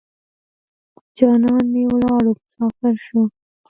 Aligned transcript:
جانان 1.17 1.63
مې 1.73 1.83
ولاړو 1.91 2.31
مسافر 2.41 2.93
شو. 3.05 3.21